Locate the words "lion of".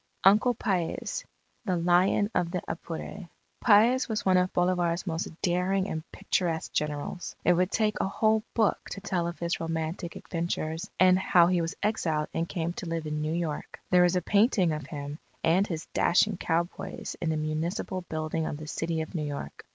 1.77-2.49